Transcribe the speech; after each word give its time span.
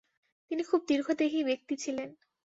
তিনি 0.51 0.63
খুব 0.63 0.81
দীর্ঘদেহী 0.87 1.39
ব্যক্তি 1.43 1.75
ছিলেন। 1.75 2.09